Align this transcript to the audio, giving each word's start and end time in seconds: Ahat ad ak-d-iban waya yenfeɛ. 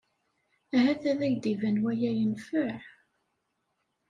Ahat 0.75 1.03
ad 1.11 1.19
ak-d-iban 1.27 1.77
waya 1.83 2.11
yenfeɛ. 2.17 2.75